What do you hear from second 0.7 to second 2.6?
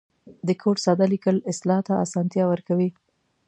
ساده لیکل اصلاح ته آسانتیا